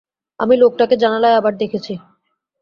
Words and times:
আমি 0.39 0.55
লোকটাকে 0.57 0.95
জানালায় 0.95 1.35
আবার 1.35 1.53
দেখেছি। 1.57 1.93